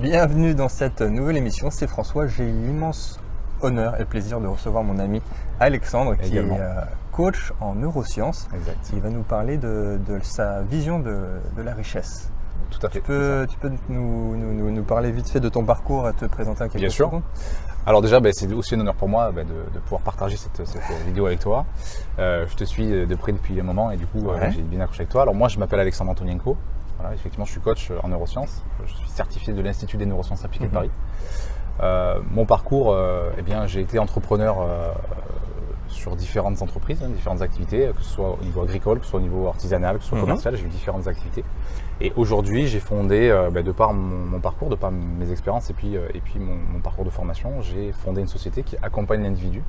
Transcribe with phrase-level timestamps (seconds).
[0.00, 2.26] Bienvenue dans cette nouvelle émission, c'est François.
[2.26, 3.20] J'ai l'immense
[3.60, 5.20] honneur et plaisir de recevoir mon ami
[5.58, 6.56] Alexandre qui Également.
[6.56, 6.80] est euh,
[7.12, 8.48] coach en neurosciences.
[8.54, 8.90] Exact.
[8.94, 11.18] Il va nous parler de, de sa vision de,
[11.56, 12.30] de la richesse.
[12.70, 13.00] Tout à fait.
[13.00, 16.12] Tu peux, tu peux nous, nous- nous- nous parler vite fait de ton parcours et
[16.14, 17.06] te présenter en quelques Bien sûr.
[17.08, 17.22] secondes
[17.84, 20.64] Alors déjà, ben, c'est aussi un honneur pour moi ben, de, de pouvoir partager cette,
[20.66, 21.66] cette vidéo avec toi.
[22.18, 24.52] Euh, je te suis de près depuis un moment et du coup, euh, Ouais.
[24.52, 25.22] j'ai bien accroché avec toi.
[25.22, 26.56] Alors moi, je m'appelle Alexandre Antonienko.
[27.00, 28.62] Voilà, effectivement, je suis coach en neurosciences.
[28.84, 30.70] Je suis certifié de l'Institut des neurosciences appliquées Mhm.
[30.70, 30.90] de Paris.
[31.82, 34.92] Euh, mon parcours, euh, eh bien, j'ai été entrepreneur euh,
[35.88, 39.18] sur différentes entreprises, hein, différentes activités, que ce soit au niveau agricole, que ce soit
[39.20, 40.24] au niveau artisanal, que ce soit Mhm.
[40.24, 41.42] commercial, j'ai eu différentes activités.
[42.02, 45.70] Et aujourd'hui, j'ai fondé, euh, ben, de par mon, mon parcours, de par mes expériences
[45.70, 48.76] et puis, euh, et puis mon, mon parcours de formation, j'ai fondé une société qui
[48.82, 49.62] accompagne l'individu,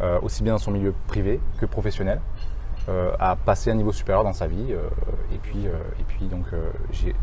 [0.00, 2.55] euh, aussi bien dans son milieu privé que professionnel, euh,
[3.18, 4.72] à passer à un niveau supérieur dans sa vie.
[4.72, 4.88] euh,
[5.34, 6.70] et puis, euh, et puis donc, euh,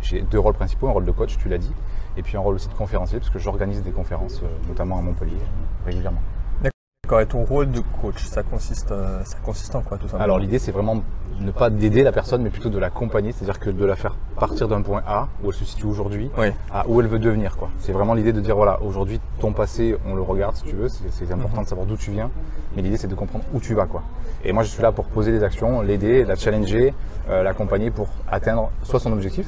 [0.02, 1.72] j'ai- deux rôles principaux, un rôle de coach, tu l'as dit,
[2.18, 5.02] et puis un rôle aussi de conférencier, parce que j'organise des conférences, euh, notamment à
[5.02, 6.22] Montpellier, euh, régulièrement.
[6.62, 10.24] D'accord, et ton rôle de coach, ça consiste, euh, ça consiste en quoi tout simplement?
[10.24, 11.02] Alors l'idée c'est vraiment
[11.40, 14.68] ne pas d'aider la personne mais plutôt de l'accompagner, c'est-à-dire que de la faire partir
[14.68, 16.48] d'un point A où elle se situe aujourd'hui Oui.
[16.72, 17.58] à où elle veut devenir.
[17.58, 17.70] quoi.
[17.80, 20.88] C'est vraiment l'idée de dire voilà, aujourd'hui ton passé on le regarde si tu veux,
[20.90, 21.64] c'est c'est important Mhm.
[21.64, 22.30] de savoir d'où tu viens,
[22.76, 23.86] mais l'idée c'est de comprendre où tu vas.
[23.86, 24.04] quoi.
[24.46, 26.94] Et moi je suis là pour poser des actions, l'aider, la challenger,
[27.30, 29.48] euh, l'accompagner pour atteindre soit son objectif,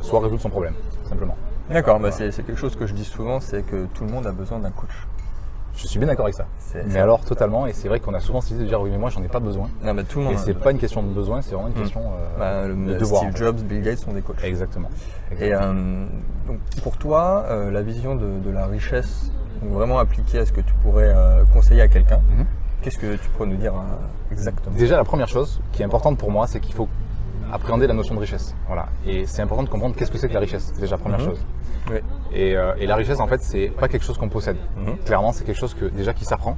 [0.00, 0.74] soit résoudre son problème,
[1.08, 1.36] simplement.
[1.70, 4.26] D'accord, bah, c'est c'est quelque chose que je dis souvent, c'est que tout le monde
[4.26, 4.88] a besoin d'un coach.
[5.80, 6.46] Je suis bien d'accord avec ça.
[6.86, 8.98] Mais alors totalement, et c'est vrai qu'on a souvent cette idée de dire oui mais
[8.98, 9.68] moi j'en ai pas besoin.
[9.84, 10.34] Non, mais tout le monde.
[10.34, 11.82] Et c'est pas une question de besoin, c'est vraiment une Mm.
[11.82, 13.22] question euh, Bah, de le- devoir.
[13.22, 14.42] Steve Jobs, Bill Gates sont des coachs.
[14.42, 14.90] Exactement.
[15.40, 16.04] Et euh,
[16.48, 19.30] donc pour toi, euh, la vision de, de la richesse,
[19.62, 22.44] donc vraiment appliquée à ce que tu pourrais euh, conseiller à quelqu'un, Mhm.
[22.82, 23.72] qu'est-ce que tu pourrais nous dire
[24.32, 24.74] exactement?
[24.76, 26.88] Déjà, la première chose qui est importante pour moi, c'est qu'il faut
[27.52, 28.54] appréhender la notion de richesse.
[28.66, 28.86] Voilà.
[29.06, 30.72] Et c'est important de comprendre qu'est-ce que c'est que la richesse.
[30.78, 31.24] Déjà, première Mhm.
[31.26, 31.38] chose.
[31.90, 31.98] Oui.
[32.32, 34.56] Et, euh, et la richesse, en fait, c'est pas quelque chose qu'on possède.
[34.76, 34.98] Mhm.
[35.04, 36.56] Clairement, c'est quelque chose que déjà qui s'apprend,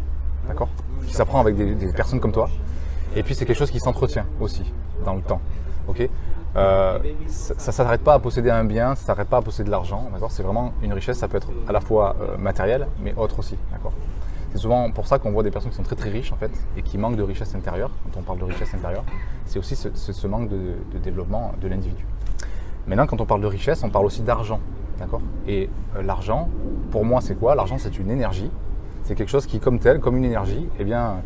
[0.48, 0.69] d'accord?
[1.06, 2.48] Qui s'apprend avec des, des personnes comme toi.
[3.16, 4.72] Et puis, c'est quelque chose qui s'entretient aussi
[5.04, 5.41] dans le temps.
[5.88, 6.09] Ok?
[6.56, 6.98] Euh,
[7.28, 9.70] ça ne s'arrête pas à posséder un bien, ça ne s'arrête pas à posséder de
[9.70, 10.32] l'argent, d'accord?
[10.32, 13.56] C'est vraiment une richesse, ça peut être à la fois euh, matérielle, mais autre aussi,
[13.70, 13.92] d'accord?
[14.53, 16.50] C'est souvent pour ça qu'on voit des personnes qui sont très très riches en fait
[16.77, 17.91] et qui manquent de richesse intérieure.
[18.05, 19.05] Quand on parle de richesse intérieure,
[19.47, 22.05] c'est aussi ce, manque de, de développement de l'individu.
[22.87, 24.60] Maintenant, quand on parle de richesse, on parle aussi d'argent,
[24.99, 25.21] d'accord?
[25.47, 26.49] Et euh, l'argent,
[26.91, 27.55] pour moi, c'est quoi?
[27.55, 28.50] L'argent, c'est une énergie.
[29.05, 31.16] C'est quelque chose qui, comme tel, comme une énergie, eh bien,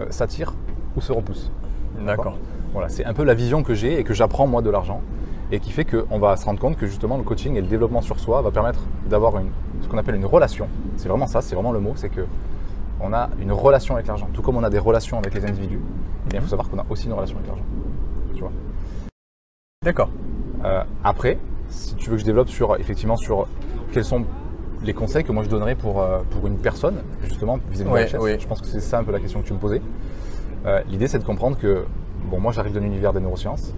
[0.00, 0.54] euh, s'attire
[0.96, 1.50] ou se repousse.
[2.04, 2.38] D'accord?
[2.72, 5.00] Voilà, c'est un peu la vision que j'ai et que j'apprends moi de l'argent
[5.52, 8.00] et qui fait qu'on va se rendre compte que justement le coaching et le développement
[8.00, 9.34] sur soi va permettre d'avoir
[9.80, 10.66] ce qu'on appelle une relation.
[10.96, 12.22] C'est vraiment ça, c'est vraiment le mot, c'est que
[13.04, 14.28] on a une relation avec l'argent.
[14.32, 15.80] Tout comme on a des relations avec les individus,
[16.26, 17.64] eh bien, il faut savoir qu'on a aussi une relation avec l'argent.
[18.34, 18.52] Tu vois
[19.84, 20.10] D'accord.
[20.64, 21.38] Euh, après,
[21.68, 23.46] si tu veux que je développe sur effectivement sur
[23.92, 24.24] quels sont
[24.82, 28.08] les conseils que moi je donnerais pour, euh, pour une personne, justement, vis-à-vis de Ouais,
[28.10, 28.36] la oui.
[28.38, 29.82] Je pense que c'est ça un peu la question que tu me posais.
[30.66, 31.84] Euh, L'idée, c'est de comprendre que,
[32.30, 33.74] bon, moi j'arrive de l'univers des neurosciences.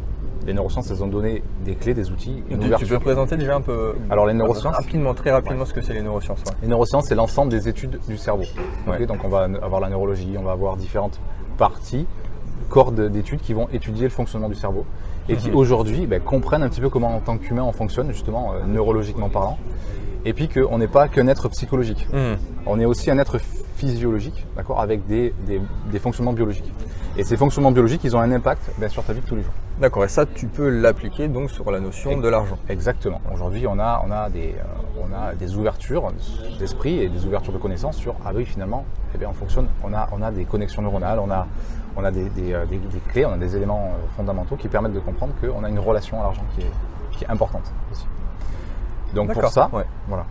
[0.46, 3.56] Les neurosciences, elles ont donné des clés, des outils, une Tu, tu peux présenter déjà
[3.56, 6.38] un peu Alors, les neurosciences rapidement, très rapidement ce que c'est les neurosciences.
[6.46, 6.52] ouais.
[6.62, 8.44] Les neurosciences, c'est l'ensemble des études du cerveau.
[9.08, 11.18] Donc on va avoir la neurologie, on va avoir différentes
[11.58, 12.06] parties,
[12.68, 14.84] corps de- d'études qui vont étudier le fonctionnement du cerveau
[15.28, 15.56] et qui Mhm.
[15.56, 19.28] aujourd'hui ben, comprennent un petit peu comment en tant qu'humain on fonctionne, justement euh, neurologiquement
[19.28, 19.58] parlant.
[20.24, 22.06] Et puis qu'on n'est pas qu'un être psychologique.
[22.12, 22.36] Mhm.
[22.66, 23.38] On est aussi un être
[23.76, 26.72] physiologique, d'accord, avec des, des- des fonctionnements biologiques.
[27.16, 29.42] Et ces fonctionnements biologiques, ils ont un impact ben, sur ta vie de tous les
[29.42, 29.52] jours.
[29.80, 32.56] D'accord, et ça tu peux l'appliquer donc sur la notion de l'argent.
[32.70, 33.20] Exactement.
[33.34, 36.10] Aujourd'hui, on a, on, a des, euh, on a des ouvertures
[36.58, 39.92] d'esprit et des ouvertures de connaissances sur ah oui, finalement, eh bien, on fonctionne, on
[39.92, 41.46] a, on a des connexions neuronales, on a,
[41.94, 44.68] on a des, des, euh, des- des clés, on a des éléments euh, fondamentaux qui
[44.68, 46.70] permettent de comprendre qu'on a une relation à l'argent qui est,
[47.10, 48.06] qui est importante aussi.
[49.14, 49.84] Donc pour ça, ouais.
[50.08, 50.24] voilà.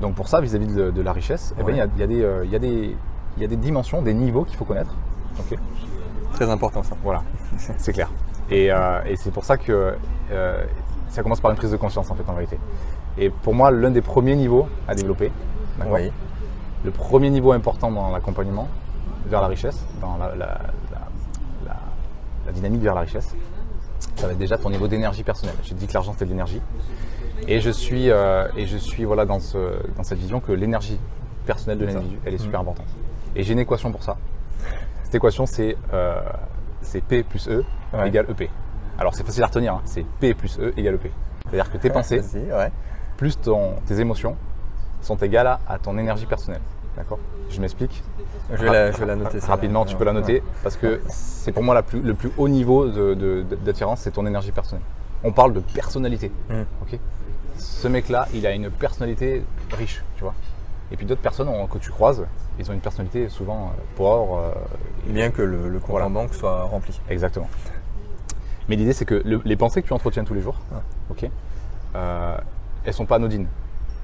[0.00, 2.44] Donc pour ça, vis-à-vis de, de la richesse, eh il y a- y, des, euh,
[2.46, 4.94] y, y a dimensions, des niveaux qu'il faut connaître.
[6.34, 6.96] Très important ça.
[7.04, 7.22] voilà,
[7.78, 8.10] c'est clair.
[8.50, 9.94] Et, euh, et c'est pour ça que
[10.32, 10.64] euh,
[11.08, 12.58] ça commence par une prise de conscience en fait en vérité.
[13.18, 15.30] Et pour moi, l'un des premiers niveaux à développer,
[15.88, 16.10] Oui.
[16.84, 18.68] le premier niveau important dans l'accompagnement
[19.26, 20.60] vers la richesse, dans la, la- la-
[21.66, 21.76] la-
[22.46, 23.34] la dynamique vers la richesse,
[24.16, 25.56] ça va être déjà ton niveau d'énergie personnelle.
[25.62, 26.60] J'ai dit que l'argent c'était de l'énergie.
[27.48, 29.56] Et je suis, euh, et je suis voilà, dans, ce,
[29.96, 30.98] dans cette vision que l'énergie
[31.46, 32.44] personnelle de C'est l'individu, elle est Mhm.
[32.44, 32.86] super importante.
[33.36, 34.16] Et j'ai une équation pour ça.
[35.04, 35.76] Cette équation, c'est
[36.82, 38.08] c'est P plus E Ouais.
[38.08, 38.48] égale EP.
[38.98, 39.82] Alors c'est facile à retenir, hein.
[39.84, 41.10] c'est P plus E égale EP.
[41.48, 42.70] C'est-à-dire que tes pensées, ouais.
[43.16, 44.36] plus ton, tes émotions,
[45.00, 46.60] sont égales à, à ton énergie personnelle.
[46.96, 47.18] D'accord?
[47.48, 48.02] Je m'explique.
[48.52, 49.38] Je vais la, je vais la noter.
[49.40, 50.42] Rapidement, tu peux la noter Ouais.
[50.62, 54.52] parce que c'est pour moi la plus- le plus haut niveau d'attirance, c'est ton énergie
[54.52, 54.84] personnelle.
[55.24, 56.30] On parle de personnalité.
[56.48, 56.62] Mm.
[56.82, 56.98] ok?
[57.56, 60.34] Ce mec-là, il a une personnalité riche, tu vois?
[60.92, 62.26] Et puis d'autres personnes on- que tu croises,
[62.58, 64.38] ils ont une personnalité souvent euh, pauvre.
[64.38, 64.52] euh,
[65.12, 66.06] Bien que le, le compte Voilà.
[66.06, 67.00] en banque soit rempli.
[67.08, 67.48] Exactement.
[68.68, 70.78] Mais l'idée, c'est que le- les pensées que tu entretiens tous les jours, Ouais.
[71.10, 71.30] ok,
[71.96, 72.36] euh,
[72.84, 73.46] elles sont pas anodines.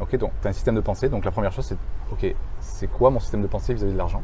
[0.01, 1.09] Ok, donc tu as un système de pensée.
[1.09, 1.77] Donc la première chose, c'est
[2.13, 4.23] ok, c'est quoi mon système de pensée vis-à-vis de l'argent?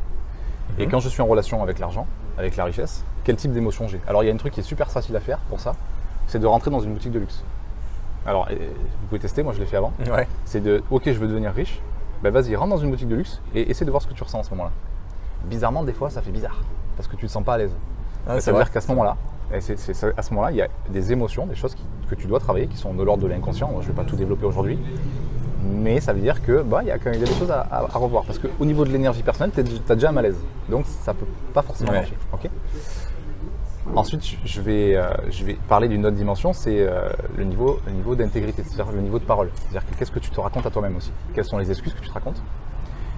[0.79, 0.91] Et Mhm.
[0.93, 2.06] quand je suis en relation avec l'argent,
[2.38, 4.00] avec la richesse, quel type d'émotion j'ai?
[4.06, 5.75] Alors il y a un truc qui est super facile à faire pour ça,
[6.26, 7.43] c'est de rentrer dans une boutique de luxe.
[8.26, 9.93] Alors vous pouvez tester, moi je l'ai fait avant.
[10.11, 10.26] Ouais.
[10.44, 11.81] C'est de ok, je veux devenir riche.
[12.22, 14.22] Ben vas-y, rentre dans une boutique de luxe et essaie de voir ce que tu
[14.22, 14.70] ressens à ce moment-là.
[15.44, 16.60] Bizarrement, des fois, ça fait bizarre
[16.96, 17.72] parce que tu te sens pas à l'aise.
[18.28, 18.64] Ah, ça veut vrai.
[18.64, 19.16] dire qu'à ce moment-là,
[19.52, 19.60] et à
[20.22, 22.76] ce moment-là, il y a des émotions, des choses qui- que tu dois travailler, qui
[22.76, 23.69] sont de l'ordre de l'inconscient.
[23.80, 24.78] Je ne vais pas tout développer aujourd'hui,
[25.64, 27.78] mais ça veut dire que bah, il y, a quand même- des choses à, à-
[27.92, 28.25] à revoir.
[28.25, 29.60] Parce qu'au niveau de l'énergie personnelle, tu
[29.90, 30.36] as déjà un malaise,
[30.68, 31.98] donc ça peut pas forcément Ouais.
[31.98, 32.16] marcher.
[32.32, 32.48] ok?
[33.94, 37.92] Ensuite, je- vais, euh, je vais parler d'une autre dimension, c'est euh, le niveau, le
[37.92, 39.50] niveau d'intégrité, c'est-à-dire le niveau de parole.
[39.54, 41.12] C'est-à-dire que qu'est-ce que tu te racontes à toi-même aussi?
[41.34, 42.42] Quelles sont les excuses que tu te racontes?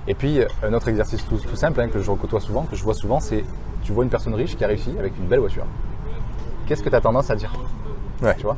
[0.09, 2.75] Et puis, euh, un autre exercice tout, tout simple hein, que je côtoie souvent, que
[2.75, 3.45] je vois souvent, c'est
[3.85, 5.65] tu vois une personne riche qui a réussi avec une belle voiture.
[6.67, 7.53] Qu'est-ce que tu as tendance à dire?
[8.21, 8.35] Ouais.
[8.37, 8.57] Tu vois?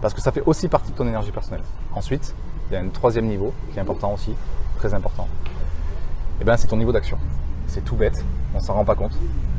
[0.00, 1.64] Parce que ça fait aussi partie de ton énergie personnelle.
[1.94, 2.34] Ensuite,
[2.70, 4.34] il y a un troisième niveau qui est important aussi,
[4.78, 5.28] très important.
[6.40, 7.18] Et ben, c'est ton niveau d'action.
[7.68, 8.24] C'est tout bête,
[8.54, 9.12] on s'en rend pas compte.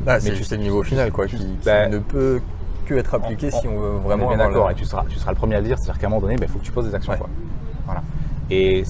[0.06, 2.40] Ah, c'est tu- juste le niveau final quoi, tu- qui, qui ben, ne peut
[2.86, 4.84] que être appliqué on- si on veut On vraiment est bien d'accord, la- et tu
[4.84, 6.58] seras, tu seras le premier à le dire, c'est-à-dire qu'à un moment donné, il faut
[6.58, 7.12] que tu poses des actions.
[7.12, 7.18] Ouais.
[7.18, 7.28] Quoi.
[7.86, 8.02] Voilà.
[8.50, 8.84] Et,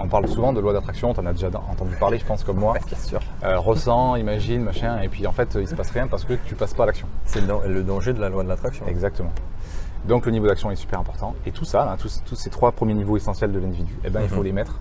[0.00, 2.56] on parle souvent de loi d'attraction, tu en as déjà entendu parler, je pense, comme
[2.58, 2.72] moi.
[2.72, 3.20] Ouais, bien sûr.
[3.44, 6.54] Euh, ressens, imagine, machin, et puis en fait, il se passe rien parce que tu
[6.54, 7.06] passes pas à l'action.
[7.26, 8.86] C'est le, dan- le danger de la loi de l'attraction.
[8.88, 9.32] Exactement.
[10.06, 11.34] Donc le niveau d'action est super important.
[11.46, 14.20] Et tout ça, là, tous, tous ces trois premiers niveaux essentiels de l'individu, eh ben,
[14.22, 14.44] il faut Mhm.
[14.44, 14.80] les mettre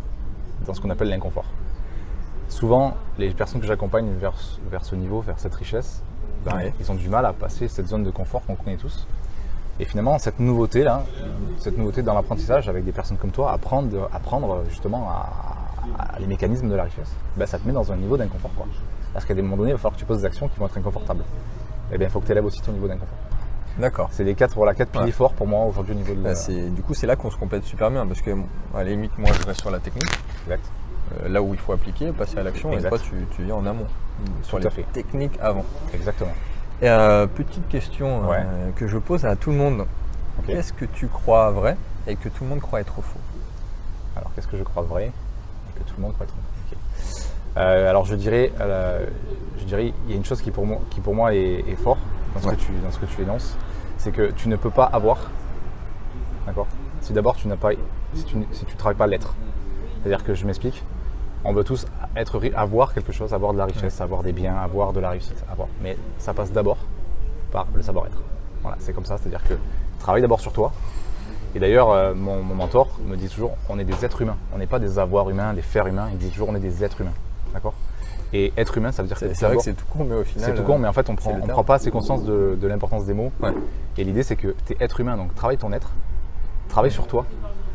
[0.66, 1.46] dans ce qu'on appelle l'inconfort.
[2.54, 6.04] Souvent, les personnes que j'accompagne vers, ce- vers ce niveau, vers cette richesse,
[6.46, 6.74] ben, Ouais.
[6.80, 9.08] ils ont du mal à passer cette zone de confort qu'on connaît tous.
[9.80, 11.04] Et finalement, cette nouveauté là,
[11.58, 15.30] cette nouveauté dans l'apprentissage avec des personnes comme toi, apprendre, apprendre justement à,
[15.98, 18.52] à les mécanismes de la richesse, ben, ça te met dans un niveau d'inconfort.
[18.56, 18.68] quoi.
[19.14, 20.68] Parce qu'à des moments donnés, il va falloir que tu poses des actions qui vont
[20.68, 21.24] être inconfortables.
[21.92, 23.18] Et bien, il faut que tu élèves aussi ton niveau d'inconfort.
[23.80, 24.10] D'accord.
[24.12, 25.12] C'est les quatre, voilà, quatre piliers Ouais.
[25.12, 26.30] forts pour moi aujourd'hui au niveau de la...
[26.30, 28.30] Bah, c'est- du coup, c'est là qu'on se complète super bien parce que,
[28.76, 30.08] à la limite, moi, je reste sur la technique,
[30.46, 30.64] Exact.
[31.24, 33.66] Euh, là où il faut appliquer, passer à l'action, et toi, tu, tu viens en
[33.66, 33.88] amont,
[34.44, 34.84] sur les fait.
[34.94, 35.66] techniques avant.
[35.94, 36.32] Exactement.
[36.82, 39.86] Et euh, petite question euh, que je pose à tout le monde.
[40.48, 41.78] Qu'est-ce que tu crois vrai
[42.08, 43.20] et que tout le monde croit être faux?
[44.16, 46.34] Alors, qu'est-ce que je crois vrai et que tout le monde croit être.
[47.56, 48.52] Euh, Alors, je dirais,
[49.60, 51.76] je dirais, il y a une chose qui pour moi, qui pour moi est, est
[51.76, 51.98] fort
[52.34, 52.56] dans ce, Ouais.
[52.56, 53.56] que tu, dans ce que tu énonces,
[53.98, 55.30] c'est que tu ne peux pas avoir,
[56.48, 56.68] d'accord?
[57.02, 57.70] Si d'abord tu n'as pas,
[58.16, 59.36] si tu ne si tu travailles pas l'être.
[60.02, 60.84] C'est-à-dire que je m'explique.
[61.46, 61.86] On veut tous
[62.16, 65.44] être, avoir quelque chose, avoir de la richesse, avoir des biens, avoir de la réussite,
[65.52, 65.68] avoir.
[65.82, 66.78] Mais ça passe d'abord
[67.52, 68.22] par le savoir-être.
[68.62, 69.18] Voilà, c'est comme ça.
[69.18, 69.56] C'est-à-dire que
[70.00, 70.72] travaille d'abord sur toi,
[71.56, 74.38] Et d'ailleurs, euh, mon, mon mentor me dit toujours, on est des êtres humains.
[74.56, 76.08] On n'est pas des avoirs humains, des fers humains.
[76.12, 77.14] Il dit toujours, on est des êtres humains.
[77.54, 77.74] D'accord?
[78.32, 80.16] Et être humain, ça veut dire que C'est c'est vrai que c'est tout con, mais
[80.16, 80.50] au final.
[80.50, 82.68] c'est tout con, mais en fait, on prend, on prend pas assez conscience de, de
[82.68, 83.32] l'importance des mots.
[83.40, 83.54] Ouais.
[83.98, 85.92] Et l'idée, c'est que tu es être humain, donc travaille ton être,
[86.68, 87.28] travaille sur toi,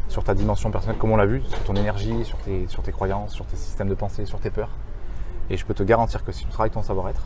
[0.08, 2.92] sur ta dimension personnelle, comme on l'a vu, sur ton énergie, sur tes, sur tes
[2.92, 4.70] croyances, sur tes systèmes de pensée, sur tes peurs.
[5.50, 7.22] Et je peux te garantir que si tu travailles ton savoir-être,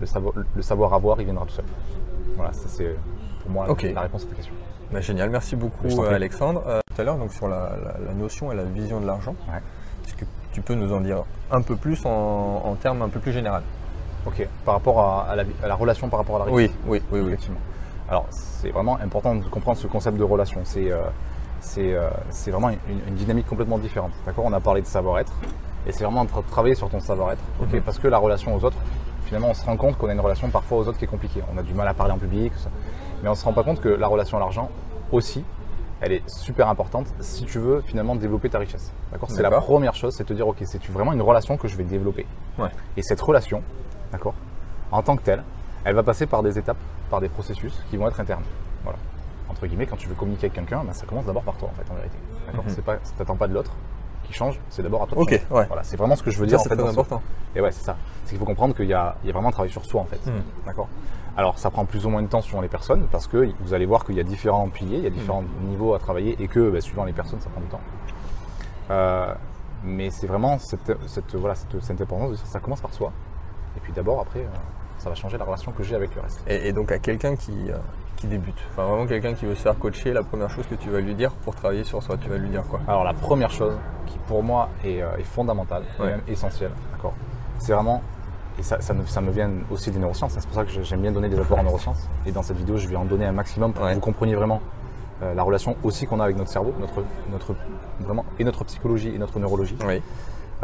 [0.00, 1.64] le savoir, le savoir avoir, il viendra tout seul.
[2.36, 2.94] Voilà, ça c'est
[3.42, 4.54] pour moi la- réponse à ta question.
[4.92, 6.14] Bah, génial, merci beaucoup euh.
[6.14, 6.62] Alexandre.
[6.66, 9.34] Euh, tout à l'heure, donc sur la, la- la notion et la vision de l'argent,
[9.48, 9.60] Ouais.
[10.06, 12.10] est-ce que tu peux nous en dire un peu plus en,
[12.64, 13.62] en termes un peu plus général
[14.26, 16.74] Ok, par rapport à, à la, à la relation par rapport à la richesse.
[16.86, 17.28] Oui, oui, oui, oui.
[17.28, 17.60] Effectivement.
[18.08, 20.60] Alors, c'est vraiment important de comprendre ce concept de relation.
[20.64, 21.00] C'est euh,
[21.60, 24.12] c'est, euh, c'est vraiment une, une dynamique complètement différente.
[24.26, 24.44] D'accord?
[24.46, 25.32] On a parlé de savoir-être.
[25.86, 27.42] Et c'est vraiment de tra- travailler sur ton savoir-être.
[27.60, 27.72] ok?
[27.72, 27.80] Mhm.
[27.82, 28.76] Parce que la relation aux autres,
[29.24, 31.42] finalement, on se rend compte qu'on a une relation parfois aux autres qui est compliquée.
[31.54, 32.52] On a du mal à parler en public.
[32.56, 32.68] ça.
[33.22, 34.70] Mais on se rend pas compte que la relation à l'argent
[35.12, 35.44] aussi,
[36.00, 38.92] elle est super importante si tu veux finalement développer ta richesse.
[39.10, 39.30] D'accord?
[39.30, 41.82] C'est la première chose, c'est te dire, ok, c'est vraiment une relation que je vais
[41.84, 42.26] développer?
[42.58, 42.68] Ouais.
[42.96, 43.62] Et cette relation,
[44.12, 44.34] d'accord,
[44.92, 45.42] en tant que telle,
[45.84, 46.76] elle va passer par des étapes,
[47.10, 48.44] par des processus qui vont être internes.
[49.58, 49.60] Voilà.
[49.60, 51.74] Entre guillemets, quand tu veux communiquer avec quelqu'un, ben, ça commence d'abord par toi, en
[51.82, 52.16] fait, en vérité.
[52.46, 52.70] D'accord Mhm.
[52.74, 53.72] C'est pas, ça t'attend pas de l'autre
[54.24, 55.18] qui change, c'est d'abord à toi.
[55.18, 55.66] Ok, ouais.
[55.66, 56.60] Voilà, c'est vraiment ce que je veux dire.
[56.60, 57.22] c'est très important.
[57.56, 57.96] et ouais, c'est ça.
[58.24, 60.24] C'est qu'il faut comprendre qu'il y, y a vraiment un travail sur soi, en fait.
[60.26, 60.42] Mhm.
[60.66, 60.88] D'accord?
[61.36, 63.86] Alors, ça prend plus ou moins de temps suivant les personnes, parce que vous allez
[63.86, 66.70] voir qu'il y a différents piliers, il y a différents niveaux à travailler, et que
[66.70, 67.80] ben, suivant les personnes, ça prend du temps.
[68.90, 69.32] Euh,
[69.84, 73.12] mais c'est vraiment cette, cette, voilà, cette, cette importance de dire ça commence par soi.
[73.76, 74.48] Et puis d'abord, après, euh,
[74.98, 76.42] ça va changer la relation que j'ai avec le reste.
[76.48, 77.76] Et, et donc à quelqu'un qui, euh,
[78.18, 80.90] qui débute, enfin vraiment quelqu'un qui veut se faire coacher, la première chose que tu
[80.90, 82.80] vas lui dire pour travailler sur soi, tu vas lui dire quoi?
[82.88, 83.74] Alors la première chose
[84.06, 86.08] qui pour moi est, euh, est fondamentale, et Ouais.
[86.10, 87.14] même essentielle, d'accord,
[87.60, 88.02] c'est vraiment,
[88.58, 90.82] et ça, ça, me, ça me vient aussi des neurosciences, hein, c'est pour ça que
[90.82, 93.24] j'aime bien donner des apports en neurosciences, et dans cette vidéo je vais en donner
[93.24, 93.90] un maximum pour Ouais.
[93.90, 94.60] que vous compreniez vraiment
[95.22, 97.54] euh, la relation aussi qu'on a avec notre cerveau, notre, notre,
[98.00, 99.76] vraiment, et notre psychologie et notre neurologie.
[99.86, 100.02] Oui.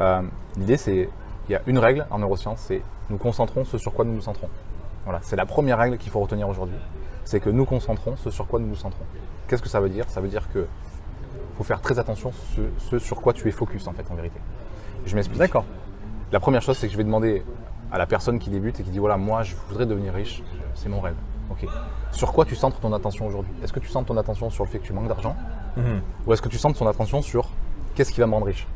[0.00, 0.22] Euh,
[0.56, 1.08] L'idée, c'est
[1.48, 4.22] il y a une règle en neurosciences, c'est nous concentrons ce sur quoi nous nous
[4.22, 4.48] centrons.
[5.04, 6.76] Voilà, c'est la première règle qu'il faut retenir aujourd'hui.
[7.24, 9.04] C'est que nous concentrons ce sur quoi nous nous centrons.
[9.48, 10.08] Qu'est-ce que ça veut dire?
[10.08, 10.66] Ça veut dire que
[11.56, 14.38] faut faire très attention ce, ce sur quoi tu es focus en fait en vérité.
[15.06, 15.38] Je m'explique.
[15.38, 15.64] D'accord.
[16.32, 17.44] La première chose, c'est que je vais demander
[17.92, 20.42] à la personne qui débute et qui dit voilà, moi je voudrais devenir riche,
[20.74, 21.14] c'est mon rêve.
[21.50, 21.66] Ok.
[22.10, 23.52] Sur quoi tu centres ton attention aujourd'hui?
[23.62, 25.36] Est-ce que tu centres ton attention sur le fait que tu manques d'argent?
[25.76, 26.02] Mhm.
[26.26, 27.50] ou est-ce que tu centres ton attention sur
[27.94, 28.66] qu'est-ce qui va me rendre riche?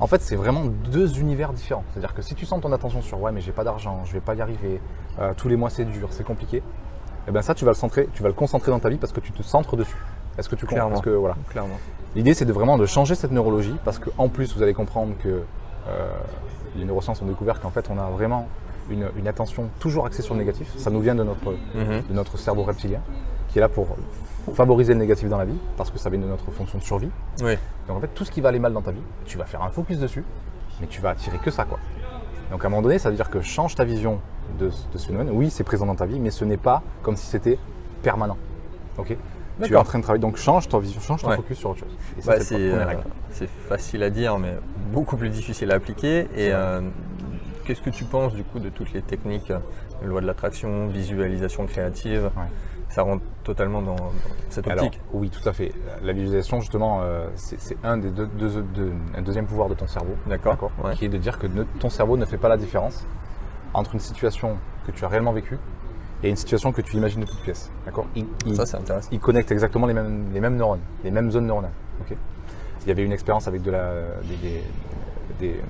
[0.00, 1.84] En fait, c'est vraiment deux univers différents.
[1.90, 4.20] C'est-à-dire que si tu centres ton attention sur ouais, mais j'ai pas d'argent, je vais
[4.20, 4.80] pas y arriver,
[5.18, 6.62] euh, tous les mois c'est dur, c'est compliqué,
[7.28, 9.12] et ben ça tu vas le centrer, tu vas le concentrer dans ta vie parce
[9.12, 9.96] que tu te centres dessus.
[10.38, 10.74] Est-ce que tu comprends?
[10.76, 10.90] Clairement.
[10.94, 11.36] Parce que voilà.
[11.50, 11.78] Clairement.
[12.16, 15.28] L'idée, c'est de vraiment de changer cette neurologie parce qu'en plus, vous allez comprendre que
[15.88, 16.10] euh,
[16.76, 18.48] les neurosciences ont découvert qu'en fait, on a vraiment
[18.90, 20.72] une, une attention toujours axée sur le négatif.
[20.78, 22.02] Ça nous vient de notre, Mhm.
[22.08, 23.00] de notre cerveau reptilien
[23.48, 23.86] qui est là pour
[24.54, 27.10] favoriser le négatif dans la vie parce que ça vient de notre fonction de survie.
[27.42, 27.56] Oui.
[27.86, 29.62] Donc en fait, tout ce qui va aller mal dans ta vie, tu vas faire
[29.62, 30.24] un focus dessus,
[30.80, 31.78] mais tu vas attirer que ça, quoi.
[32.52, 34.20] Donc à un moment donné, ça veut dire que change ta vision
[34.60, 35.30] de, ce- de ce phénomène.
[35.32, 37.58] Oui, c'est présent dans ta vie, mais ce n'est pas comme si c'était
[38.02, 38.36] permanent.
[38.98, 39.16] Ok?
[39.64, 41.36] Tu es en train de travailler, donc change ta vision, change ton Ouais.
[41.36, 41.96] focus sur autre chose.
[42.26, 42.84] Bah, c'est euh,
[43.30, 44.54] c'est facile à dire, mais
[44.92, 46.20] beaucoup plus difficile à appliquer.
[46.36, 46.80] Et euh,
[47.64, 49.58] qu'est-ce que tu penses du coup de toutes les techniques, euh,
[50.04, 52.30] loi de l'attraction, visualisation créative?
[52.36, 52.42] Ouais.
[52.92, 54.10] Ça rentre totalement dans, dans
[54.50, 55.00] cette Alors, optique.
[55.14, 55.72] oui, tout à fait.
[56.02, 59.86] La visualisation, justement, euh, c'est un des deux, deux- deux- un deuxième pouvoir de ton
[59.86, 60.14] cerveau.
[60.26, 60.70] D'accord.
[60.84, 60.94] ouais.
[60.94, 63.04] Qui est de dire que ne- ton cerveau ne fait pas la différence
[63.72, 65.58] entre une situation que tu as réellement vécue
[66.22, 67.70] et une situation que tu imagines de toute pièce.
[67.86, 68.06] D'accord?
[68.54, 69.08] Ça, c'est intéressant.
[69.10, 71.70] il connecte exactement les mêmes, les mêmes neurones, les mêmes zones neuronales.
[72.02, 72.14] ok?
[72.82, 73.90] Il y avait une expérience avec de la,
[74.28, 74.64] des, des-
[75.40, 75.60] des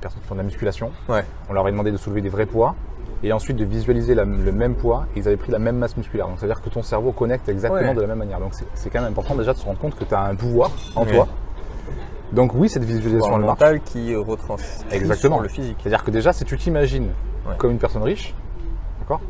[0.00, 0.90] personnes qui font de la musculation.
[1.08, 1.24] Ouais.
[1.48, 2.74] On leur avait demandé de soulever des vrais poids
[3.22, 5.96] et ensuite de visualiser la- le même poids et ils avaient pris la même masse
[5.96, 6.28] musculaire.
[6.28, 7.94] Donc c'est-à-dire que ton cerveau connecte exactement Ouais.
[7.94, 8.38] de la même manière.
[8.40, 10.70] Donc c'est- quand même important déjà de se rendre compte que tu as un pouvoir
[10.96, 11.12] en Ouais.
[11.14, 11.26] toi.
[12.32, 13.60] Donc oui, cette visualisation, Pouvoir elle marche.
[13.60, 15.36] mental qui retranscrit Exactement.
[15.36, 15.76] sur le physique.
[15.82, 17.08] C'est-à-dire que déjà, si tu t'imagines
[17.56, 18.34] comme une personne riche,
[19.00, 19.20] d'accord.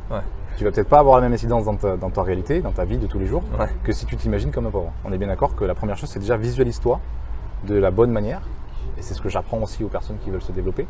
[0.56, 2.84] Tu vas peut-être pas avoir la même incidence dans ta, dans ta réalité, dans ta
[2.84, 3.68] vie de tous les jours, Ouais.
[3.84, 4.90] que si tu t'imagines comme un pauvre.
[5.04, 6.98] On est bien d'accord que la première chose, c'est déjà visualise-toi
[7.68, 8.40] de la bonne manière,
[8.98, 10.86] et c'est ce que j'apprends aussi aux personnes qui veulent se développer.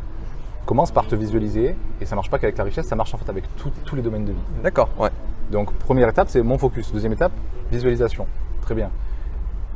[0.67, 3.29] Commence par te visualiser, et ça marche pas qu'avec la richesse, ça marche en fait
[3.31, 4.39] avec tout- tous les domaines de vie.
[4.63, 5.11] D'accord, ouais.
[5.51, 6.93] Donc première étape, c'est mon focus.
[6.93, 7.33] Deuxième étape,
[7.71, 8.27] visualisation.
[8.63, 8.91] Très bien.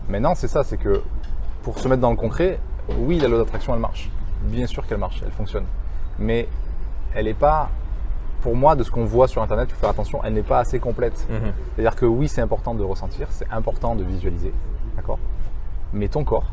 [0.08, 1.02] Maintenant, c'est ça, c'est que
[1.62, 2.58] pour se mettre dans le concret,
[2.98, 4.10] oui, la loi d'attraction, elle marche.
[4.42, 5.64] Bien sûr qu'elle marche, elle fonctionne.
[6.18, 6.48] Mais
[7.14, 7.70] elle n'est pas,
[8.42, 10.58] pour moi, de ce qu'on voit sur Internet, il faut faire attention, elle n'est pas
[10.58, 11.26] assez complète.
[11.30, 11.52] Mhm.
[11.74, 14.52] C'est-à-dire que oui, c'est important de ressentir, c'est important de visualiser,
[14.96, 15.18] d'accord?
[15.94, 16.50] Mais ton corps,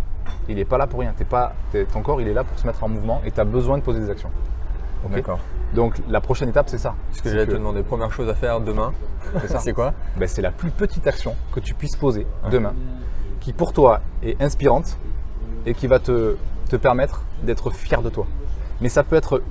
[0.47, 1.13] il n'est pas là pour rien.
[1.17, 3.39] T'es pas, t'es- ton corps, il est là pour se mettre en mouvement et tu
[3.39, 4.29] as besoin de poser des actions.
[5.09, 5.39] D'accord.
[5.73, 6.93] Donc la prochaine étape, c'est ça.
[7.11, 8.91] Ce que j'allais te demander, première chose à faire demain,
[9.59, 12.73] c'est quoi Ben, c'est la plus petite action que tu puisses poser demain,
[13.39, 14.97] qui pour toi est inspirante
[15.65, 16.35] et qui va te,
[16.69, 18.25] te permettre d'être fier de toi.
[18.81, 19.41] Mais ça peut être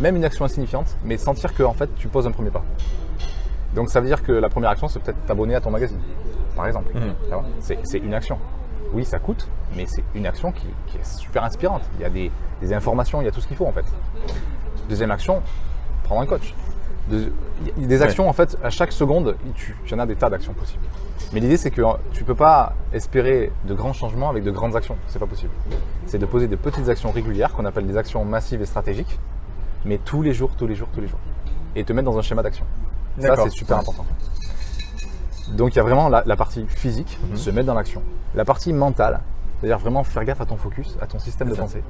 [0.00, 2.62] même une action insignifiante, mais sentir que en fait tu poses un premier pas.
[3.74, 6.00] Donc ça veut dire que la première action, c'est peut-être t'abonner à ton magazine,
[6.56, 6.90] par exemple.
[7.60, 8.38] C'est c'est une action.
[8.92, 11.82] Oui, ça coûte, mais c'est une action qui, qui est super inspirante.
[11.96, 12.30] Il y a des,
[12.60, 13.84] des informations, il y a tout ce qu'il faut en fait.
[14.88, 15.42] Deuxième action,
[16.04, 16.54] prendre un coach.
[17.10, 17.30] Il
[17.78, 20.30] y a des actions, en fait, à chaque seconde, tu, tu en as des tas
[20.30, 20.84] d'actions possibles.
[21.32, 21.82] Mais l'idée, c'est que
[22.12, 24.96] tu ne peux pas espérer de grands changements avec de grandes actions.
[25.08, 25.50] C'est pas possible.
[26.06, 29.18] C'est de poser des petites actions régulières, qu'on appelle des actions massives et stratégiques,
[29.84, 31.18] mais tous les jours, tous les jours, tous les jours.
[31.74, 32.64] Et te mettre dans un schéma d'action.
[33.18, 34.04] Ça, c'est super important.
[35.56, 37.36] Donc, il y a vraiment la, la partie physique, Mhm.
[37.36, 38.02] se mettre dans l'action.
[38.34, 39.20] La partie mentale,
[39.60, 41.62] c'est-à-dire vraiment faire gaffe à ton focus, à ton système de ça.
[41.62, 41.82] pensée.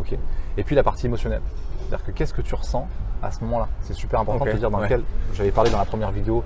[0.00, 0.16] Ok.
[0.56, 1.42] Et puis la partie émotionnelle.
[1.80, 2.88] C'est-à-dire que qu'est-ce que tu ressens
[3.22, 3.68] à ce moment-là?
[3.82, 4.88] C'est super important de te dire dans ouais.
[4.88, 5.02] quel.
[5.34, 6.42] J'avais parlé dans la première vidéo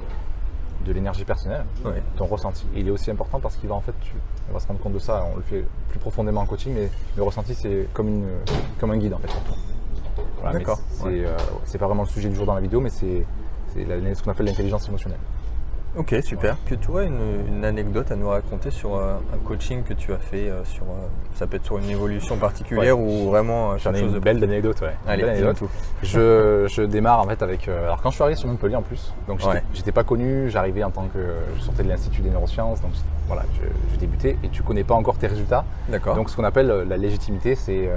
[0.87, 2.03] de l'énergie personnelle, Ouais.
[2.17, 2.67] ton ressenti.
[2.75, 4.13] Et il est aussi important parce qu'il va en fait, tu-
[4.51, 6.89] on va se rendre compte de ça, on le fait plus profondément en coaching, mais
[7.17, 8.27] le ressenti c'est comme, une,
[8.79, 9.57] comme un guide en fait pour toi.
[10.41, 11.25] Voilà, D'accord, C'est ouais.
[11.27, 13.25] euh, pas vraiment le sujet du jour dans la vidéo, mais c'est
[13.75, 15.19] ce qu'on appelle l'intelligence émotionnelle.
[15.97, 16.57] Ok, super.
[16.66, 20.12] Que tu aurais une, une anecdote à nous raconter sur euh, un coaching que tu
[20.12, 23.99] as fait euh, sur, euh, ça peut être sur une évolution particulière ou vraiment quelque
[23.99, 24.95] chose une de belle anecdote, ouais.
[25.09, 25.57] Allez, belle anecdote.
[25.59, 25.68] tout.
[26.02, 27.66] Je, je démarre en fait avec.
[27.68, 29.40] alors quand je suis arrivé sur Montpellier en plus, donc
[29.73, 29.92] j'étais Ouais.
[29.92, 31.18] pas connu, j'arrivais en tant que.
[31.57, 32.92] Je sortais de l'Institut des neurosciences, donc
[33.26, 35.64] voilà, je, je débutais et tu connais pas encore tes résultats.
[35.88, 36.14] D'accord.
[36.14, 37.88] Donc ce qu'on appelle la légitimité, c'est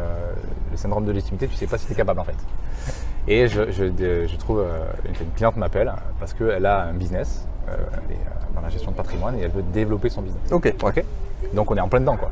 [0.71, 2.37] le syndrome de légitimité, tu sais pas si tu es capable en fait.
[3.27, 4.65] Et je, trouve,
[5.05, 8.91] une, une cliente m'appelle parce qu'elle a un business, elle est euh, dans la gestion
[8.91, 10.51] de patrimoine et elle veut développer son business.
[10.51, 10.73] Ok.
[10.83, 11.03] Ok
[11.53, 12.31] Donc on est en plein dedans quoi.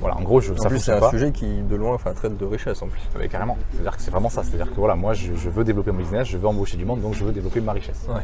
[0.00, 1.10] Voilà, en gros, je, En ça plus, c'est un pas.
[1.10, 3.02] sujet qui, de loin, enfin, traite de richesse en plus.
[3.14, 3.58] Ouais, carrément.
[3.70, 4.42] C'est-à-dire que c'est vraiment ça.
[4.42, 7.02] C'est-à-dire que voilà, moi, je, je veux développer mon business, je veux embaucher du monde,
[7.02, 8.06] donc je veux développer ma richesse.
[8.08, 8.22] Ouais.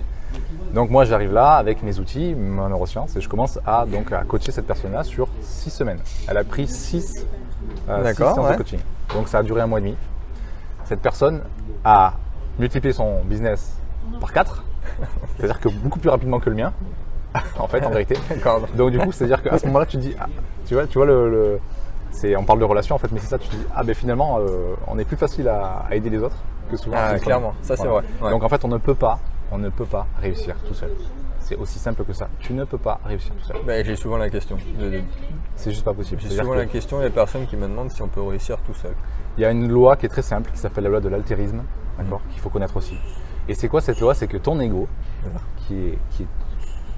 [0.73, 4.25] Donc moi j'arrive là avec mes outils, ma neuroscience, et je commence à, donc, à
[4.25, 5.99] coacher cette personne-là sur six semaines.
[6.29, 7.27] Elle a pris six,
[7.89, 8.53] euh, six séances ouais.
[8.53, 8.79] de coaching.
[9.13, 9.97] Donc ça a duré un mois et demi.
[10.85, 11.43] Cette personne
[11.85, 12.15] a
[12.59, 13.77] multiplié son business
[14.21, 14.65] par 4,
[15.37, 16.73] c'est-à-dire que beaucoup plus rapidement que le mien,
[17.59, 18.17] en fait, en vérité.
[18.75, 20.27] Donc du coup, c'est-à-dire qu'à ce moment-là, tu te dis, ah,
[20.67, 21.59] tu vois, tu vois le, le-
[22.11, 23.95] c'est, on parle de relation en fait, mais c'est ça, tu te dis, ah ben
[23.95, 26.37] finalement, euh, on est plus facile à, à aider les autres
[26.71, 26.97] que souvent.
[26.99, 28.31] Ah, clairement, ça, c'est vrai, ouais.
[28.31, 29.19] Donc en fait, on ne peut pas,
[29.53, 30.91] on ne peut pas réussir tout seul.
[31.41, 32.27] C'est aussi simple que ça.
[32.41, 33.59] Tu ne peux pas réussir tout seul.
[33.65, 34.57] Ben, j'ai souvent la question.
[34.81, 35.01] de-
[35.55, 36.21] C'est juste pas possible.
[36.21, 38.21] J'ai souvent que la question, il y a personne qui me demande si on peut
[38.23, 38.95] réussir tout seul.
[39.39, 41.63] Il y a une loi qui est très simple, qui s'appelle la loi de l'altérisme,
[41.99, 42.33] d'accord, Mm.
[42.33, 42.97] qu'il faut connaître aussi.
[43.49, 44.15] Et c'est quoi cette loi?
[44.15, 44.89] C'est que ton ego,
[45.67, 46.27] qui est, qui est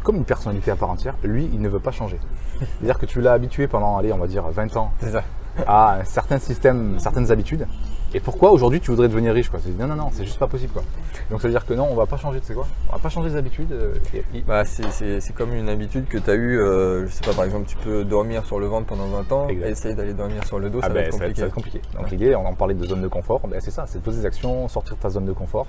[0.03, 2.19] comme une personnalité à part entière, lui, il ne veut pas changer.
[2.59, 4.93] C'est-à-dire que tu l'as habitué pendant, allez, on va dire 20 ans
[5.67, 7.67] à un certain système, certaines habitudes.
[8.15, 9.61] Et pourquoi aujourd'hui tu voudrais devenir riche quoi?
[9.79, 10.83] Non, non, non, c'est juste pas possible quoi.
[11.31, 12.67] Donc ça veut dire que non, on va pas changer, tu sais quoi?
[12.89, 13.71] On va pas changer les habitudes.
[13.73, 13.93] euh,
[14.35, 17.45] et- Bah, c'est- comme une habitude que tu as eue, euh, je sais pas, par
[17.45, 19.67] exemple, tu peux dormir sur le ventre pendant 20 ans, Exact.
[19.67, 21.31] et essayer d'aller dormir sur le dos, Ah ça va ben, être ça, va être,
[21.35, 21.41] compliqué.
[21.41, 21.83] ça va être compliqué.
[21.99, 24.21] Donc l'idée, on en parlait de zone de confort, ben, c'est ça, c'est de poser
[24.21, 25.67] des actions, sortir de ta zone de confort,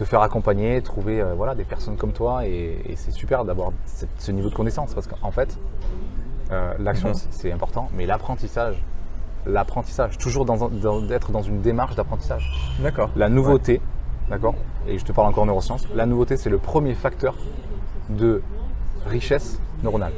[0.00, 3.70] te faire accompagner, trouver euh, voilà, des personnes comme toi, et, et c'est super d'avoir
[4.18, 5.58] ce niveau de connaissance, parce qu'en fait,
[6.50, 7.14] euh, l'action Mhm.
[7.30, 8.82] c'est- important, mais l'apprentissage,
[9.44, 12.50] l'apprentissage, toujours dans, un- dans- d'être dans une démarche d'apprentissage.
[12.80, 13.10] D'accord.
[13.14, 13.82] La nouveauté,
[14.30, 14.54] d'accord
[14.88, 15.86] Et je te parle encore en neurosciences.
[15.94, 17.34] La nouveauté, c'est le premier facteur
[18.08, 18.40] de
[19.06, 20.12] richesse neuronale.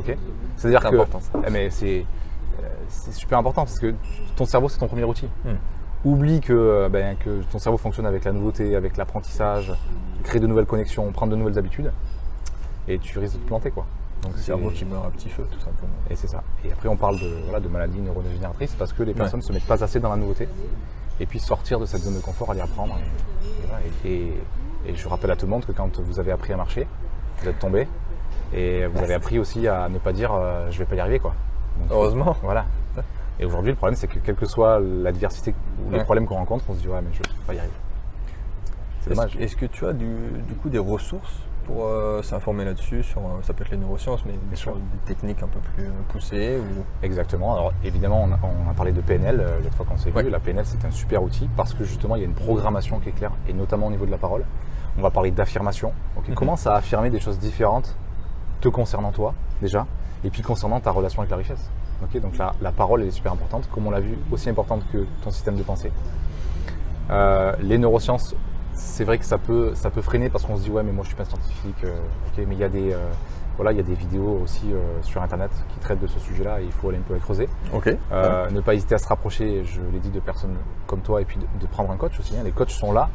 [0.00, 0.16] Ok?
[0.56, 1.38] C'est-à-dire C'est que, important, ça.
[1.46, 2.04] Eh, mais c'est
[2.60, 3.94] euh, c'est super important parce que
[4.34, 5.28] ton cerveau, c'est ton premier outil.
[5.44, 5.54] Hmm.
[6.04, 9.72] Oublie que, euh, ben, que ton cerveau fonctionne avec la nouveauté, avec l'apprentissage,
[10.24, 11.92] créer de nouvelles connexions, prendre de nouvelles habitudes,
[12.88, 13.86] et tu risques de te planter, quoi.
[14.22, 15.92] Donc Le cerveau qui meurt à petit feu, tout simplement.
[16.10, 16.42] et c'est ça.
[16.64, 19.52] Et après, on parle de, voilà, de maladies neurodégénératrices parce que les personnes ne se
[19.52, 20.48] mettent pas assez dans la nouveauté.
[21.20, 22.96] Et puis sortir de cette zone de confort, aller apprendre.
[22.98, 23.82] Et, et voilà.
[24.04, 24.42] Et- et-
[24.84, 26.86] et je rappelle à tout le monde que quand vous avez appris à marcher,
[27.40, 27.86] vous êtes tombé.
[28.52, 31.18] Et vous avez appris aussi à ne pas dire euh, je vais pas y arriver.
[31.20, 31.34] quoi.
[31.78, 32.36] Donc, Heureusement.
[32.42, 32.64] Voilà.
[33.40, 35.54] Et aujourd'hui, le problème, c'est que quelle que soit l'adversité
[35.86, 36.04] ou les Ouais.
[36.04, 37.72] problèmes qu'on rencontre, on se dit ouais, mais je vais pas y arriver.
[39.00, 39.36] C'est Est-ce dommage.
[39.40, 40.06] est-ce que tu as du,
[40.46, 44.24] du coup des ressources pour euh, s'informer là-dessus sur, euh, Ça peut être les neurosciences,
[44.24, 44.74] mais sur sûr.
[44.76, 46.84] des techniques un peu plus euh, poussées ou...
[47.04, 47.54] Exactement.
[47.54, 50.22] Alors évidemment, on a, on a parlé de PNL euh, l'autre fois qu'on s'est Ouais.
[50.22, 50.30] vu.
[50.30, 53.08] La PNL, c'est un super outil parce que justement, il y a une programmation qui
[53.08, 54.44] est claire, et notamment au niveau de la parole.
[54.98, 55.92] On va parler d'affirmation.
[56.16, 56.34] Ok, Mhm.
[56.34, 57.96] Commence à affirmer des choses différentes
[58.60, 59.86] te concernant toi, déjà,
[60.22, 61.70] et puis concernant ta relation avec la richesse?
[62.02, 64.82] Ok, donc la, la parole, elle est super importante, comme on l'a vu, aussi importante
[64.92, 65.92] que ton système de pensée.
[67.10, 68.34] Euh, les neurosciences,
[68.74, 71.02] c'est vrai que ça peut, ça peut freiner parce qu'on se dit ouais mais moi
[71.04, 71.94] je suis pas scientifique, euh,
[72.38, 72.96] mais il y a des, euh,
[73.56, 76.60] voilà, il y a des vidéos aussi euh, sur internet qui traitent de ce sujet-là
[76.60, 77.48] et il faut aller un peu les creuser.
[77.74, 77.94] Ok.
[78.50, 81.38] Ne pas hésiter à se rapprocher, je l'ai dit, de personnes comme toi et puis
[81.38, 82.34] de, de prendre un coach aussi.
[82.36, 82.42] hein.
[82.44, 83.10] Les coachs sont là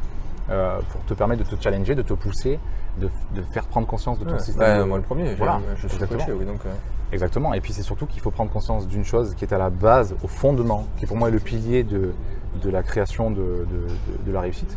[0.50, 2.58] euh, pour te permettre de te challenger, de te pousser,
[2.98, 4.38] de, de faire prendre conscience de ton Ouais.
[4.40, 4.78] système.
[4.78, 6.20] Bah, moi le premier, Voilà, je suis exactement.
[6.20, 6.60] coaché, oui, donc...
[6.66, 6.70] euh,
[7.10, 7.54] Exactement.
[7.54, 10.14] Et puis c'est surtout qu'il faut prendre conscience d'une chose qui est à la base,
[10.22, 12.12] au fondement, qui pour moi est le pilier de,
[12.62, 13.66] de la création de,
[14.26, 14.76] de- la réussite.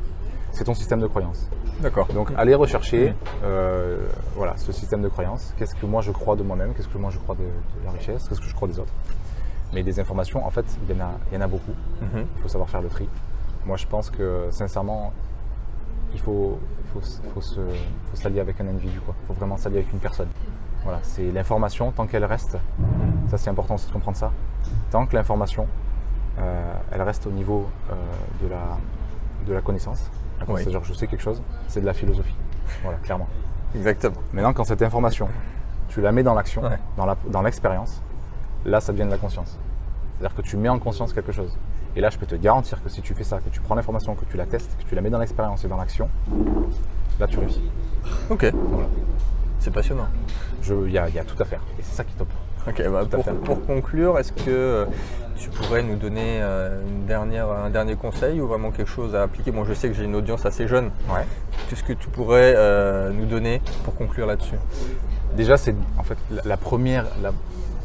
[0.53, 1.49] C'est ton système de croyance.
[1.81, 2.07] D'accord.
[2.13, 3.97] Donc allez rechercher euh,
[4.36, 5.53] voilà, ce système de croyance.
[5.57, 6.73] Qu'est-ce que moi je crois de moi-même?
[6.73, 8.27] Qu'est-ce que moi je crois de, de la richesse?
[8.29, 8.93] Qu'est-ce que je crois des autres?
[9.73, 11.71] Mais des informations, en fait, il y en a, il y en a beaucoup.
[12.01, 12.25] Mhm.
[12.38, 13.07] Il faut savoir faire le tri.
[13.65, 15.12] Moi, je pense que sincèrement,
[16.13, 19.00] il faut, il faut, s- faut se, faut s'allier avec un individu.
[19.02, 19.13] quoi.
[19.24, 20.28] Il faut vraiment s'allier avec une personne.
[20.84, 22.58] Voilà, c'est l'information, tant qu'elle reste,
[23.30, 24.32] ça c'est important aussi de comprendre ça,
[24.89, 25.67] tant que l'information,
[26.39, 27.93] euh, elle reste au niveau euh,
[28.43, 28.78] de, la,
[29.47, 30.10] de la connaissance,
[30.47, 30.62] Oui.
[30.62, 32.36] c'est-à-dire je sais quelque chose, c'est de la philosophie.
[32.84, 33.28] Voilà, clairement.
[33.76, 34.15] Exactement.
[34.34, 35.28] Maintenant, quand cette information,
[35.89, 36.80] tu la mets dans l'action, Ouais.
[36.97, 38.02] dans la- dans l'expérience,
[38.65, 39.58] là, ça devient de la conscience.
[40.17, 41.56] C'est-à-dire que tu mets en conscience quelque chose.
[41.95, 44.15] Et là, je peux te garantir que si tu fais ça, que tu prends l'information,
[44.15, 46.10] que tu la testes, que tu la mets dans l'expérience et dans l'action,
[47.19, 47.62] là, tu réussis.
[48.30, 48.51] Ok.
[48.54, 48.88] Voilà.
[49.60, 50.08] C'est passionnant.
[50.67, 51.60] Il y, a il y a tout à faire.
[51.80, 52.30] Et c'est ça qui est top.
[52.67, 54.86] Ok, bah, Tout à pour, pour conclure, est-ce que euh,
[55.36, 59.23] tu pourrais nous donner euh, une dernière, un dernier conseil ou vraiment quelque chose à
[59.23, 59.51] appliquer?
[59.51, 60.91] Bon, je sais que j'ai une audience assez jeune.
[61.10, 61.25] Ouais.
[61.69, 64.56] Qu'est-ce que tu pourrais euh, nous donner pour conclure là-dessus?
[65.36, 67.06] Déjà, c'est en fait la, la première.
[67.21, 67.32] la-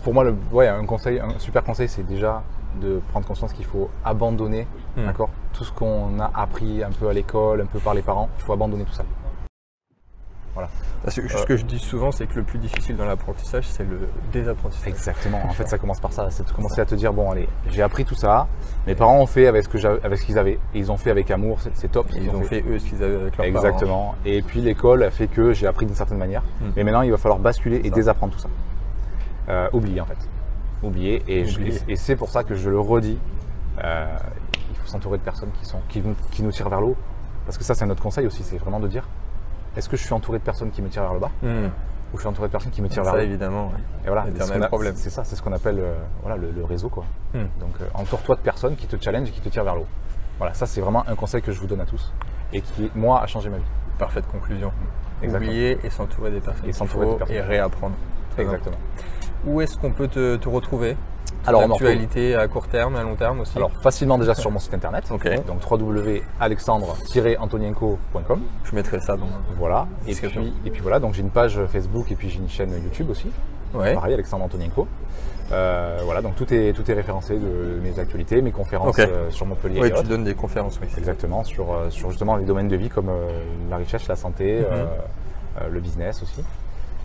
[0.05, 2.43] pour moi, le, ouais, un conseil, un super conseil, c'est déjà
[2.81, 5.07] de prendre conscience qu'il faut abandonner, Hmm.
[5.07, 8.29] d'accord, tout ce qu'on a appris un peu à l'école, un peu par les parents.
[8.39, 9.05] Il faut abandonner tout ça.
[11.03, 11.45] Parce que ce Euh.
[11.45, 14.89] que je dis souvent, c'est que le plus difficile dans l'apprentissage, c'est le désapprentissage.
[14.89, 15.41] Exactement.
[15.45, 16.29] En fait, ça commence par ça.
[16.31, 18.49] C'est de commencer à te dire bon, allez, j'ai appris tout ça.
[18.87, 20.59] Mes parents ont fait avec ce que j'avais- avec ce qu'ils avaient.
[20.75, 21.59] Et ils ont fait avec amour.
[21.75, 22.07] C'est top.
[22.17, 23.67] Ils ont fait eux ce qu'ils avaient avec leurs parents.
[23.67, 24.15] Exactement.
[24.25, 26.43] Et puis l'école a fait que j'ai appris d'une certaine manière.
[26.61, 26.65] Mm.
[26.75, 28.49] Mais maintenant, il va falloir basculer et désapprendre tout ça.
[29.51, 30.17] Euh, oublier en fait.
[30.83, 31.23] Oublier.
[31.29, 33.19] Et, c'est pour ça que je le redis.
[33.83, 34.07] euh,
[34.71, 36.97] il faut s'entourer de personnes qui, sont, qui, qui nous tirent vers le haut.
[37.45, 38.43] Parce que ça, c'est un autre conseil aussi.
[38.43, 39.07] C'est vraiment de dire
[39.77, 41.67] est-ce que je suis entouré de personnes qui me tirent vers le bas Hmm.
[42.13, 43.67] ou je suis entouré de personnes qui me tirent vers le haut évidemment.
[43.69, 43.73] ouais.
[44.05, 44.27] Et voilà,
[44.95, 46.89] c'est ce ça, c'est ce qu'on appelle euh, voilà, le, le réseau.
[46.89, 47.05] Quoi.
[47.35, 47.47] Hmm.
[47.61, 49.87] Donc euh, entoure-toi de personnes qui te challengent et qui te tirent vers le haut.
[50.39, 52.13] Voilà, ça c'est vraiment un conseil que je vous donne à tous
[52.53, 53.65] et qui, moi, a changé ma vie.
[53.99, 54.73] Parfaite conclusion.
[55.23, 55.51] Exactement.
[55.51, 57.37] Oublier et s'entourer des personnes Et s'entourer des personnes.
[57.37, 57.95] et réapprendre.
[58.39, 58.77] Exactement.
[59.47, 60.97] Où est-ce qu'on peut te, te retrouver?
[61.47, 63.57] Alors, Actualité à court terme, à long terme aussi?
[63.57, 65.25] Alors facilement déjà sur mon site internet, donc
[65.71, 68.41] www.alexandre-antonienko.com.
[68.65, 69.27] Je mettrai ça dans.
[69.57, 69.87] Voilà.
[70.09, 72.71] Et puis, et puis voilà, donc j'ai une page Facebook et puis j'ai une chaîne
[72.83, 73.31] YouTube aussi.
[73.75, 73.95] Ouais.
[73.95, 74.87] Pareil, Alexandre Antonienko.
[75.53, 79.01] Euh, voilà, donc tout est, tout est référencé de mes actualités, mes conférences Ok.
[79.01, 79.81] euh, sur Montpellier.
[79.81, 80.09] Oui, et tu autres.
[80.09, 80.89] donnes des conférences, oui.
[80.99, 83.29] Exactement, sur, euh, sur justement les domaines de vie comme euh,
[83.71, 84.89] la richesse, la santé, Mhm.
[85.73, 86.43] le business aussi.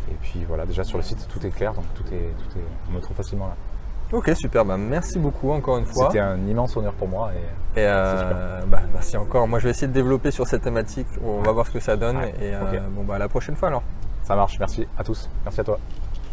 [0.09, 2.63] Et puis voilà, déjà sur le site, tout est clair, donc tout est, tout est,
[2.89, 3.55] on me trouve facilement là.
[4.11, 4.65] Ok, super.
[4.65, 6.07] Bah, merci beaucoup encore une fois.
[6.07, 7.31] C'était un immense honneur pour moi.
[7.33, 9.47] Et, Et euh, bah, merci encore.
[9.47, 11.07] Moi, je vais essayer de développer sur cette thématique.
[11.23, 12.17] On va voir ce que ça donne.
[12.17, 13.83] Ouais, Et euh, bon, bah, à la prochaine fois alors.
[14.23, 15.29] ça marche, merci à tous.
[15.45, 15.79] Merci à toi.